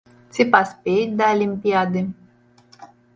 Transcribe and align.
Ці 0.35 0.43
паспеюць 0.53 1.13
да 1.19 1.27
алімпіяды? 1.33 2.01